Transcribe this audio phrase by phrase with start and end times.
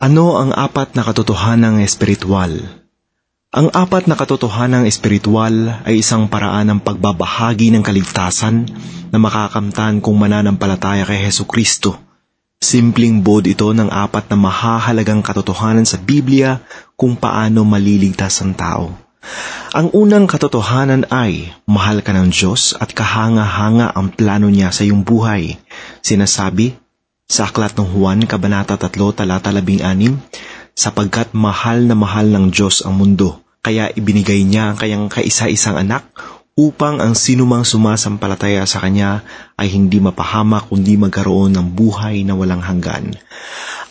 [0.00, 2.56] Ano ang apat na katotohanang espiritual?
[3.52, 5.52] Ang apat na katotohanang espiritual
[5.84, 8.64] ay isang paraan ng pagbabahagi ng kaligtasan
[9.12, 12.00] na makakamtan kung mananampalataya kay Heso Kristo.
[12.64, 16.64] Simpleng bod ito ng apat na mahahalagang katotohanan sa Biblia
[16.96, 18.96] kung paano maliligtas ang tao.
[19.76, 25.04] Ang unang katotohanan ay mahal ka ng Diyos at kahanga-hanga ang plano niya sa iyong
[25.04, 25.60] buhay.
[26.00, 26.72] Sinasabi
[27.30, 29.86] sa Aklat ng Juan, Kabanata 3, Talata 16,
[30.74, 36.10] sapagkat mahal na mahal ng Diyos ang mundo, kaya ibinigay niya ang kayang kaisa-isang anak
[36.58, 39.22] upang ang sinumang sumasampalataya sa Kanya
[39.54, 43.14] ay hindi mapahama kundi magkaroon ng buhay na walang hanggan.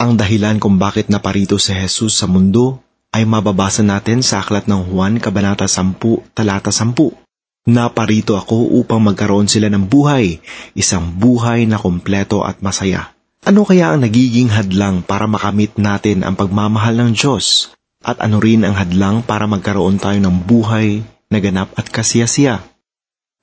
[0.03, 2.83] Ang dahilan kung bakit naparito si Jesus sa mundo
[3.15, 5.95] ay mababasa natin sa Aklat ng Juan, Kabanata 10,
[6.35, 7.71] Talata 10.
[7.71, 10.43] Naparito ako upang magkaroon sila ng buhay,
[10.75, 13.15] isang buhay na kompleto at masaya.
[13.49, 17.71] Ano kaya ang nagiging hadlang para makamit natin ang pagmamahal ng Diyos?
[18.03, 22.61] At ano rin ang hadlang para magkaroon tayo ng buhay na ganap at kasiyasiya?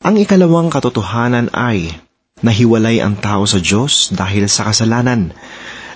[0.04, 1.90] Ang ikalawang katotohanan ay
[2.44, 5.32] nahiwalay ang tao sa Diyos dahil sa kasalanan.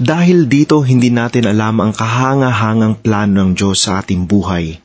[0.01, 4.81] Dahil dito hindi natin alam ang kahanga-hangang plano ng Diyos sa ating buhay.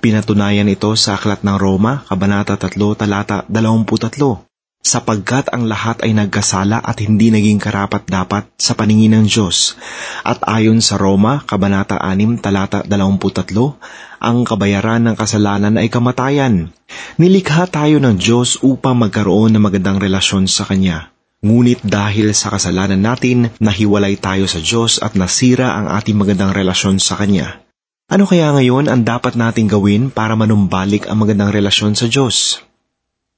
[0.00, 4.53] Pinatunayan ito sa Aklat ng Roma, Kabanata 3, Talata 23
[4.84, 9.80] sapagkat ang lahat ay nagkasala at hindi naging karapat-dapat sa paningin ng Diyos.
[10.20, 16.68] At ayon sa Roma, Kabanata 6, Talata 23, ang kabayaran ng kasalanan ay kamatayan.
[17.16, 21.08] Nilikha tayo ng Diyos upang magkaroon ng magandang relasyon sa Kanya.
[21.44, 27.00] Ngunit dahil sa kasalanan natin, nahiwalay tayo sa Diyos at nasira ang ating magandang relasyon
[27.00, 27.64] sa Kanya.
[28.04, 32.60] Ano kaya ngayon ang dapat nating gawin para manumbalik ang magandang relasyon sa Diyos?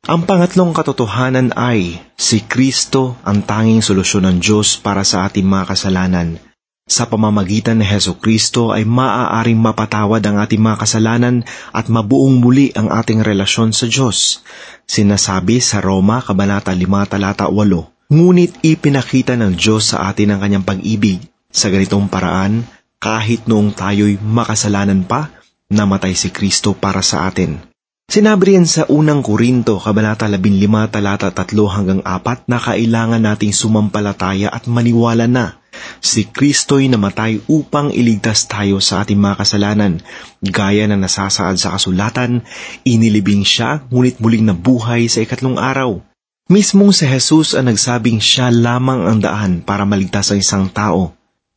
[0.06, 5.74] Ang pangatlong katotohanan ay si Kristo ang tanging solusyon ng Diyos para sa ating mga
[5.74, 6.38] kasalanan.
[6.86, 11.42] Sa pamamagitan ni Heso Kristo ay maaaring mapatawad ang ating mga kasalanan
[11.74, 14.46] at mabuong muli ang ating relasyon sa Diyos.
[14.86, 20.62] Sinasabi sa Roma, Kabanata 5, Talata 8, Ngunit ipinakita ng Diyos sa atin ang kanyang
[20.62, 21.18] pag-ibig.
[21.50, 22.62] Sa ganitong paraan,
[23.02, 25.34] kahit noong tayo'y makasalanan pa,
[25.66, 27.58] namatay si Kristo para sa atin.
[28.06, 34.46] Sinabi rin sa unang Korinto, Kabanata 15, talata 3 hanggang 4 na kailangan nating sumampalataya
[34.46, 35.58] at maniwala na
[35.98, 39.92] si Kristo'y namatay upang iligtas tayo sa ating mga kasalanan.
[40.38, 42.46] Gaya na nasasaad sa kasulatan,
[42.86, 45.98] inilibing siya ngunit muling nabuhay sa ikatlong araw.
[46.46, 51.10] Mismong si Jesus ang nagsabing siya lamang ang daan para maligtas ang isang tao.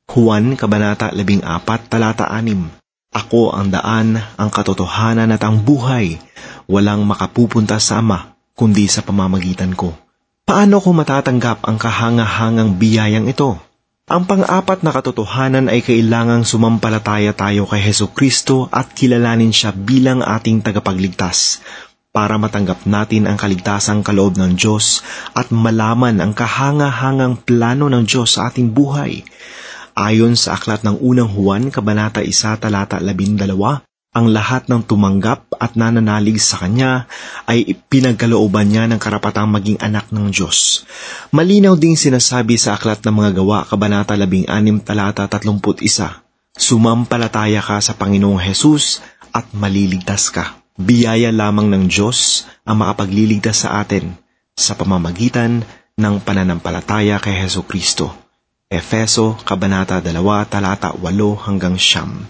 [0.09, 1.45] Juan, Kabanata 14,
[1.85, 2.78] talata 6
[3.09, 6.21] Ako ang daan, ang katotohanan at ang buhay
[6.69, 9.97] walang makapupunta sa Ama kundi sa pamamagitan ko.
[10.45, 13.57] Paano ko matatanggap ang kahanga-hangang biyayang ito?
[14.09, 20.25] Ang pang-apat na katotohanan ay kailangang sumampalataya tayo kay Heso Kristo at kilalanin siya bilang
[20.25, 21.61] ating tagapagligtas
[22.09, 25.05] para matanggap natin ang kaligtasang kaloob ng Diyos
[25.37, 29.21] at malaman ang kahanga-hangang plano ng Diyos sa ating buhay.
[29.99, 32.31] Ayon sa aklat ng unang Juan, Kabanata 1,
[32.63, 33.35] Talata 12,
[34.15, 37.03] ang lahat ng tumanggap at nananalig sa Kanya
[37.43, 40.87] ay pinagkalooban niya ng karapatang maging anak ng Diyos.
[41.35, 45.83] Malinaw ding sinasabi sa Aklat ng Mga Gawa, Kabanata 16, Talata 31,
[46.55, 49.03] Sumampalataya ka sa Panginoong Hesus
[49.35, 50.63] at maliligtas ka.
[50.79, 54.15] Biyaya lamang ng Diyos ang makapagliligtas sa atin
[54.55, 55.67] sa pamamagitan
[55.99, 58.28] ng pananampalataya kay Heso Kristo.
[58.69, 60.13] Efeso, Kabanata 2,
[60.45, 62.29] Talata 8 hanggang Siyam.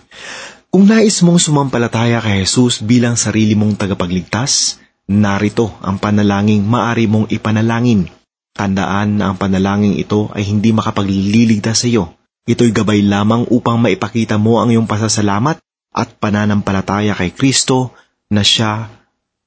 [0.72, 4.80] Kung nais mong sumampalataya kay Jesus bilang sarili mong tagapagligtas,
[5.12, 8.08] narito ang panalangin maari mong ipanalangin.
[8.56, 12.16] Tandaan na ang panalangin ito ay hindi makapagliligtas sa iyo.
[12.48, 15.60] Ito'y gabay lamang upang maipakita mo ang iyong pasasalamat
[15.92, 17.92] at pananampalataya kay Kristo
[18.32, 18.88] na siya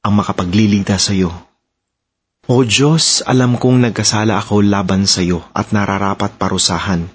[0.05, 1.33] ang makapagliligtas sa iyo.
[2.51, 7.07] O Diyos, alam kong nagkasala ako laban sa iyo at nararapat parusahan.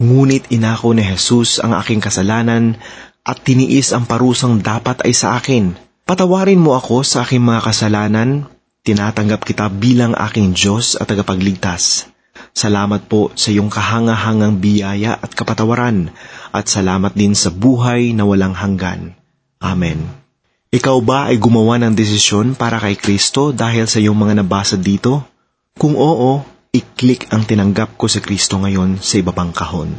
[0.00, 2.80] Ngunit inako ni Jesus ang aking kasalanan
[3.20, 5.76] at tiniis ang parusang dapat ay sa akin.
[6.08, 8.48] Patawarin mo ako sa aking mga kasalanan,
[8.80, 12.08] tinatanggap kita bilang aking Diyos at tagapagligtas.
[12.56, 16.16] Salamat po sa iyong kahangahangang biyaya at kapatawaran,
[16.48, 19.20] at salamat din sa buhay na walang hanggan.
[19.60, 20.21] Amen.
[20.72, 25.20] Ikaw ba ay gumawa ng desisyon para kay Kristo dahil sa iyong mga nabasa dito?
[25.76, 26.40] Kung oo,
[26.72, 29.92] i-click ang tinanggap ko sa Kristo ngayon sa ibabang kahon.